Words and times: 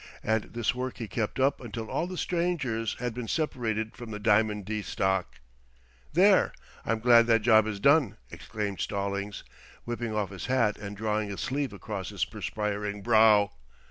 And 0.23 0.45
this 0.45 0.73
work 0.73 0.97
he 0.97 1.07
kept 1.07 1.39
up 1.39 1.61
until 1.61 1.87
all 1.87 2.07
the 2.07 2.17
strangers 2.17 2.95
had 2.97 3.13
been 3.13 3.27
separated 3.27 3.95
from 3.95 4.09
the 4.09 4.17
Diamond 4.17 4.65
D 4.65 4.81
stock. 4.81 5.35
"There, 6.11 6.53
I'm 6.83 6.99
glad 7.01 7.27
that 7.27 7.43
job 7.43 7.67
is 7.67 7.79
done," 7.79 8.17
exclaimed 8.31 8.79
Stallings, 8.79 9.43
whipping 9.83 10.15
off 10.15 10.31
his 10.31 10.47
hat 10.47 10.75
and 10.79 10.97
drawing 10.97 11.31
a 11.31 11.37
sleeve 11.37 11.71
across 11.71 12.09
his 12.09 12.25
perspiring 12.25 13.03
brow. 13.03 13.51